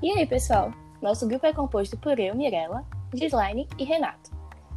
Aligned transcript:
E 0.00 0.12
aí, 0.12 0.24
pessoal? 0.24 0.72
Nosso 1.02 1.26
grupo 1.26 1.44
é 1.44 1.52
composto 1.52 1.96
por 1.96 2.20
eu, 2.20 2.32
Mirella, 2.32 2.84
Gislaine 3.12 3.66
e 3.76 3.82
Renato. 3.82 4.30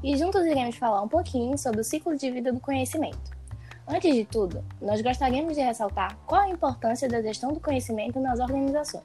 E 0.03 0.17
juntos 0.17 0.43
iremos 0.47 0.75
falar 0.77 0.99
um 1.03 1.07
pouquinho 1.07 1.55
sobre 1.59 1.81
o 1.81 1.83
ciclo 1.83 2.17
de 2.17 2.31
vida 2.31 2.51
do 2.51 2.59
conhecimento. 2.59 3.29
Antes 3.87 4.15
de 4.15 4.25
tudo, 4.25 4.63
nós 4.81 4.99
gostaríamos 4.99 5.55
de 5.55 5.61
ressaltar 5.61 6.17
qual 6.25 6.41
a 6.41 6.49
importância 6.49 7.07
da 7.07 7.21
gestão 7.21 7.53
do 7.53 7.59
conhecimento 7.59 8.19
nas 8.19 8.39
organizações. 8.39 9.03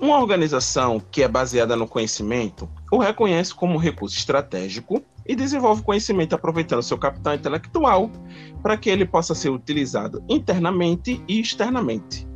Uma 0.00 0.18
organização 0.18 1.00
que 1.12 1.22
é 1.22 1.28
baseada 1.28 1.76
no 1.76 1.86
conhecimento 1.86 2.68
o 2.90 2.98
reconhece 2.98 3.54
como 3.54 3.78
recurso 3.78 4.16
estratégico 4.18 5.00
e 5.24 5.36
desenvolve 5.36 5.82
conhecimento 5.82 6.34
aproveitando 6.34 6.82
seu 6.82 6.98
capital 6.98 7.34
intelectual 7.36 8.10
para 8.60 8.76
que 8.76 8.90
ele 8.90 9.06
possa 9.06 9.32
ser 9.32 9.50
utilizado 9.50 10.24
internamente 10.28 11.22
e 11.28 11.38
externamente. 11.38 12.33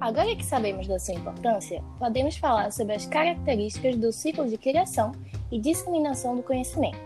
Agora 0.00 0.34
que 0.34 0.44
sabemos 0.44 0.88
da 0.88 0.98
sua 0.98 1.14
importância, 1.14 1.82
podemos 1.98 2.34
falar 2.38 2.72
sobre 2.72 2.94
as 2.94 3.04
características 3.04 3.96
do 3.96 4.10
ciclo 4.10 4.48
de 4.48 4.56
criação 4.56 5.12
e 5.52 5.60
disseminação 5.60 6.36
do 6.36 6.42
conhecimento. 6.42 6.98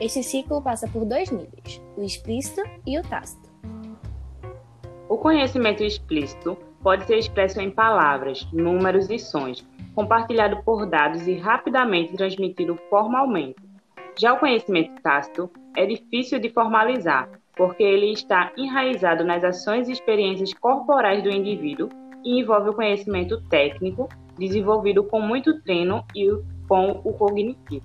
Este 0.00 0.20
ciclo 0.20 0.60
passa 0.60 0.88
por 0.88 1.04
dois 1.04 1.30
níveis, 1.30 1.80
o 1.96 2.02
explícito 2.02 2.60
e 2.84 2.98
o 2.98 3.02
tácito. 3.02 3.48
O 5.08 5.16
conhecimento 5.16 5.84
explícito 5.84 6.58
pode 6.82 7.06
ser 7.06 7.18
expresso 7.18 7.60
em 7.60 7.70
palavras, 7.70 8.44
números 8.52 9.08
e 9.10 9.18
sons, 9.18 9.64
compartilhado 9.94 10.60
por 10.64 10.86
dados 10.86 11.28
e 11.28 11.34
rapidamente 11.34 12.14
transmitido 12.14 12.76
formalmente. 12.90 13.62
Já 14.18 14.32
o 14.32 14.40
conhecimento 14.40 15.00
tácito 15.02 15.48
é 15.76 15.86
difícil 15.86 16.40
de 16.40 16.50
formalizar, 16.50 17.30
porque 17.56 17.84
ele 17.84 18.10
está 18.10 18.52
enraizado 18.56 19.22
nas 19.22 19.44
ações 19.44 19.88
e 19.88 19.92
experiências 19.92 20.52
corporais 20.52 21.22
do 21.22 21.30
indivíduo 21.30 21.88
e 22.24 22.40
envolve 22.40 22.70
o 22.70 22.74
conhecimento 22.74 23.40
técnico, 23.48 24.08
desenvolvido 24.38 25.04
com 25.04 25.20
muito 25.20 25.60
treino 25.62 26.04
e 26.14 26.30
com 26.66 27.00
o 27.04 27.12
cognitivo. 27.12 27.84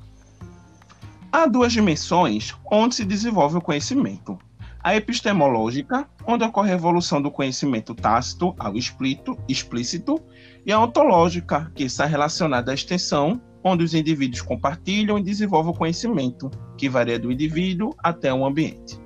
Há 1.31 1.45
duas 1.45 1.71
dimensões 1.71 2.55
onde 2.71 2.95
se 2.95 3.05
desenvolve 3.05 3.57
o 3.57 3.61
conhecimento. 3.61 4.37
A 4.81 4.95
epistemológica, 4.95 6.09
onde 6.25 6.43
ocorre 6.43 6.71
a 6.71 6.75
evolução 6.75 7.21
do 7.21 7.29
conhecimento 7.29 7.93
tácito 7.93 8.55
ao 8.57 8.75
explícito, 8.75 9.37
explícito, 9.47 10.19
e 10.65 10.71
a 10.71 10.79
ontológica, 10.79 11.71
que 11.75 11.83
está 11.83 12.05
relacionada 12.05 12.71
à 12.71 12.73
extensão, 12.73 13.41
onde 13.63 13.83
os 13.83 13.93
indivíduos 13.93 14.41
compartilham 14.41 15.19
e 15.19 15.23
desenvolvem 15.23 15.71
o 15.71 15.77
conhecimento, 15.77 16.49
que 16.77 16.89
varia 16.89 17.19
do 17.19 17.31
indivíduo 17.31 17.93
até 17.99 18.33
o 18.33 18.45
ambiente. 18.45 18.97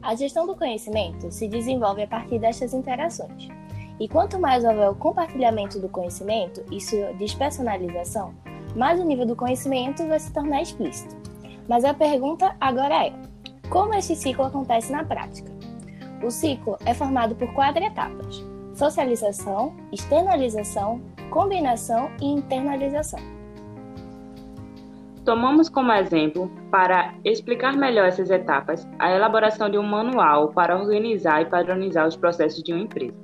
A 0.00 0.14
gestão 0.14 0.46
do 0.46 0.56
conhecimento 0.56 1.30
se 1.30 1.48
desenvolve 1.48 2.02
a 2.02 2.06
partir 2.06 2.38
destas 2.38 2.72
interações. 2.72 3.48
E 4.00 4.08
quanto 4.08 4.38
mais 4.38 4.64
houver 4.64 4.90
o 4.90 4.94
compartilhamento 4.94 5.78
do 5.78 5.88
conhecimento 5.88 6.62
e 6.70 6.80
sua 6.80 7.12
despersonalização, 7.14 8.34
mais 8.74 8.98
o 8.98 9.04
nível 9.04 9.26
do 9.26 9.36
conhecimento 9.36 10.06
vai 10.06 10.18
se 10.18 10.32
tornar 10.32 10.62
explícito. 10.62 11.14
Mas 11.68 11.84
a 11.84 11.94
pergunta 11.94 12.56
agora 12.60 13.06
é: 13.06 13.12
como 13.70 13.94
este 13.94 14.16
ciclo 14.16 14.44
acontece 14.44 14.92
na 14.92 15.04
prática? 15.04 15.50
O 16.22 16.30
ciclo 16.30 16.76
é 16.84 16.94
formado 16.94 17.34
por 17.34 17.52
quatro 17.54 17.82
etapas: 17.82 18.44
socialização, 18.74 19.74
externalização, 19.92 21.00
combinação 21.30 22.10
e 22.20 22.26
internalização. 22.26 23.20
Tomamos 25.24 25.68
como 25.68 25.92
exemplo, 25.92 26.50
para 26.68 27.14
explicar 27.24 27.76
melhor 27.76 28.08
essas 28.08 28.28
etapas, 28.28 28.88
a 28.98 29.08
elaboração 29.08 29.70
de 29.70 29.78
um 29.78 29.82
manual 29.84 30.48
para 30.48 30.76
organizar 30.76 31.42
e 31.42 31.46
padronizar 31.46 32.08
os 32.08 32.16
processos 32.16 32.60
de 32.60 32.72
uma 32.72 32.82
empresa. 32.82 33.21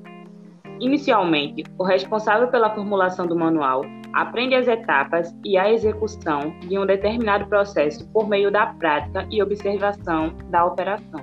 Inicialmente, 0.81 1.65
o 1.77 1.83
responsável 1.83 2.49
pela 2.49 2.73
formulação 2.73 3.27
do 3.27 3.37
manual 3.37 3.83
aprende 4.13 4.55
as 4.55 4.69
etapas 4.69 5.35
e 5.45 5.59
a 5.59 5.73
execução 5.73 6.55
de 6.61 6.79
um 6.79 6.87
determinado 6.87 7.47
processo 7.47 8.07
por 8.09 8.29
meio 8.29 8.51
da 8.51 8.67
prática 8.67 9.27
e 9.31 9.43
observação 9.43 10.33
da 10.51 10.65
operação. 10.65 11.21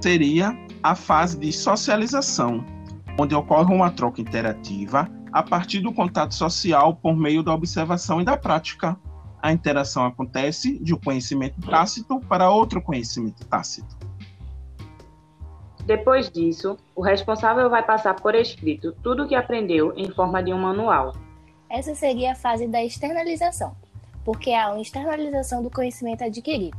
Seria 0.00 0.56
a 0.82 0.94
fase 0.94 1.38
de 1.38 1.52
socialização, 1.52 2.64
onde 3.18 3.34
ocorre 3.34 3.72
uma 3.72 3.90
troca 3.90 4.20
interativa 4.20 5.08
a 5.32 5.42
partir 5.42 5.80
do 5.80 5.92
contato 5.92 6.34
social 6.34 6.96
por 6.96 7.16
meio 7.16 7.42
da 7.42 7.54
observação 7.54 8.20
e 8.20 8.24
da 8.24 8.36
prática. 8.36 8.98
A 9.40 9.52
interação 9.52 10.04
acontece 10.04 10.82
de 10.82 10.92
um 10.92 10.98
conhecimento 10.98 11.60
tácito 11.60 12.18
para 12.28 12.50
outro 12.50 12.82
conhecimento 12.82 13.46
tácito. 13.46 13.99
Depois 15.84 16.30
disso, 16.30 16.76
o 16.94 17.02
responsável 17.02 17.68
vai 17.68 17.82
passar 17.82 18.14
por 18.14 18.34
escrito 18.34 18.92
tudo 19.02 19.24
o 19.24 19.28
que 19.28 19.34
aprendeu 19.34 19.92
em 19.96 20.10
forma 20.10 20.42
de 20.42 20.52
um 20.52 20.58
manual. 20.58 21.14
Essa 21.68 21.94
seria 21.94 22.32
a 22.32 22.36
fase 22.36 22.66
da 22.66 22.82
externalização, 22.82 23.74
porque 24.24 24.52
há 24.52 24.70
uma 24.70 24.80
externalização 24.80 25.62
do 25.62 25.70
conhecimento 25.70 26.24
adquirido. 26.24 26.76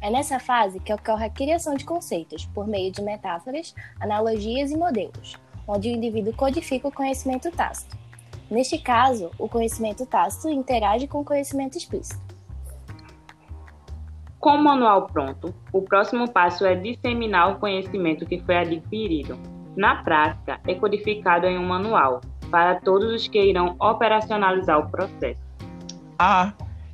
É 0.00 0.10
nessa 0.10 0.38
fase 0.38 0.78
que 0.78 0.92
ocorre 0.92 1.26
a 1.26 1.30
criação 1.30 1.74
de 1.74 1.84
conceitos 1.84 2.44
por 2.46 2.66
meio 2.66 2.92
de 2.92 3.02
metáforas, 3.02 3.74
analogias 3.98 4.70
e 4.70 4.76
modelos, 4.76 5.36
onde 5.66 5.88
o 5.88 5.92
indivíduo 5.92 6.34
codifica 6.34 6.86
o 6.86 6.92
conhecimento 6.92 7.50
tácito. 7.50 7.96
Neste 8.50 8.78
caso, 8.78 9.30
o 9.38 9.48
conhecimento 9.48 10.06
tácito 10.06 10.48
interage 10.48 11.08
com 11.08 11.20
o 11.20 11.24
conhecimento 11.24 11.76
explícito. 11.76 12.35
Com 14.46 14.58
o 14.58 14.62
manual 14.62 15.08
pronto, 15.08 15.52
o 15.72 15.82
próximo 15.82 16.30
passo 16.30 16.64
é 16.64 16.76
disseminar 16.76 17.50
o 17.50 17.58
conhecimento 17.58 18.24
que 18.24 18.38
foi 18.42 18.58
adquirido. 18.58 19.36
Na 19.76 20.04
prática, 20.04 20.60
é 20.68 20.74
codificado 20.76 21.46
em 21.46 21.58
um 21.58 21.66
manual 21.66 22.20
para 22.48 22.76
todos 22.76 23.12
os 23.12 23.26
que 23.26 23.42
irão 23.42 23.74
operacionalizar 23.80 24.78
o 24.78 24.88
processo. 24.88 25.40
Ah, 26.16 26.52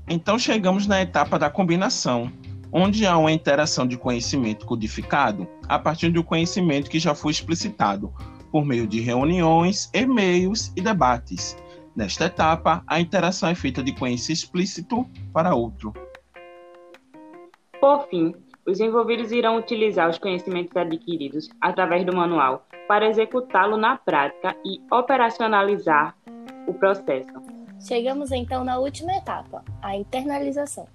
então 0.08 0.38
chegamos 0.38 0.86
na 0.86 1.02
etapa 1.02 1.38
da 1.38 1.50
combinação, 1.50 2.32
onde 2.72 3.06
há 3.06 3.18
uma 3.18 3.30
interação 3.30 3.86
de 3.86 3.98
conhecimento 3.98 4.64
codificado 4.64 5.46
a 5.68 5.78
partir 5.78 6.08
do 6.08 6.24
conhecimento 6.24 6.88
que 6.88 6.98
já 6.98 7.14
foi 7.14 7.32
explicitado, 7.32 8.10
por 8.50 8.64
meio 8.64 8.86
de 8.86 8.98
reuniões, 9.02 9.90
e-mails 9.92 10.72
e 10.74 10.80
debates. 10.80 11.54
Nesta 11.94 12.24
etapa, 12.24 12.82
a 12.86 12.98
interação 12.98 13.50
é 13.50 13.54
feita 13.54 13.82
de 13.82 13.92
conhecimento 13.92 14.38
explícito 14.38 15.06
para 15.34 15.54
outro. 15.54 15.92
Por 17.82 18.06
fim, 18.06 18.32
os 18.64 18.78
envolvidos 18.78 19.32
irão 19.32 19.56
utilizar 19.56 20.08
os 20.08 20.16
conhecimentos 20.16 20.76
adquiridos 20.76 21.48
através 21.60 22.06
do 22.06 22.14
manual 22.14 22.64
para 22.86 23.08
executá-lo 23.08 23.76
na 23.76 23.96
prática 23.96 24.54
e 24.64 24.80
operacionalizar 24.88 26.14
o 26.68 26.72
processo. 26.72 27.32
Chegamos 27.80 28.30
então 28.30 28.62
na 28.62 28.78
última 28.78 29.12
etapa, 29.16 29.64
a 29.82 29.96
internalização. 29.96 30.86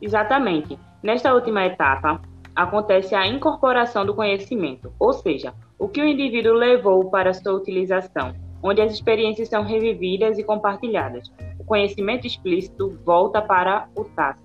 Exatamente. 0.00 0.78
Nesta 1.02 1.34
última 1.34 1.66
etapa, 1.66 2.22
acontece 2.56 3.14
a 3.14 3.26
incorporação 3.26 4.06
do 4.06 4.14
conhecimento, 4.14 4.90
ou 4.98 5.12
seja, 5.12 5.52
o 5.78 5.86
que 5.86 6.00
o 6.00 6.06
indivíduo 6.06 6.54
levou 6.54 7.10
para 7.10 7.34
sua 7.34 7.52
utilização, 7.52 8.32
onde 8.62 8.80
as 8.80 8.90
experiências 8.90 9.50
são 9.50 9.64
revividas 9.64 10.38
e 10.38 10.42
compartilhadas. 10.42 11.30
O 11.58 11.64
conhecimento 11.64 12.26
explícito 12.26 12.98
volta 13.04 13.42
para 13.42 13.86
o 13.94 14.04
tácito. 14.04 14.43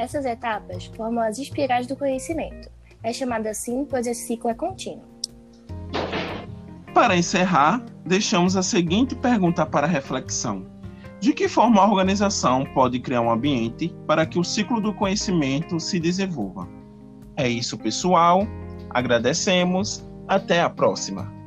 Essas 0.00 0.24
etapas 0.24 0.86
formam 0.96 1.22
as 1.22 1.36
espirais 1.36 1.86
do 1.86 1.94
conhecimento. 1.94 2.70
É 3.02 3.12
chamada 3.12 3.50
assim 3.50 3.84
pois 3.84 4.06
esse 4.06 4.28
ciclo 4.28 4.48
é 4.48 4.54
contínuo. 4.54 5.04
Para 6.94 7.14
encerrar, 7.14 7.84
deixamos 8.06 8.56
a 8.56 8.62
seguinte 8.62 9.14
pergunta 9.14 9.66
para 9.66 9.86
reflexão: 9.86 10.64
De 11.20 11.34
que 11.34 11.46
forma 11.48 11.82
a 11.82 11.86
organização 11.86 12.64
pode 12.72 12.98
criar 12.98 13.20
um 13.20 13.30
ambiente 13.30 13.94
para 14.06 14.24
que 14.24 14.38
o 14.38 14.44
ciclo 14.44 14.80
do 14.80 14.94
conhecimento 14.94 15.78
se 15.78 16.00
desenvolva? 16.00 16.66
É 17.36 17.46
isso, 17.46 17.76
pessoal. 17.76 18.46
Agradecemos. 18.88 20.02
Até 20.26 20.62
a 20.62 20.70
próxima. 20.70 21.39